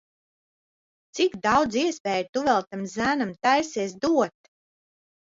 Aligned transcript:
Cik 1.17 1.35
daudz 1.43 1.75
iespēju 1.81 2.25
tu 2.37 2.43
vēl 2.47 2.65
tam 2.71 2.85
zēnam 2.93 3.33
taisies 3.49 3.93
dot? 4.07 4.51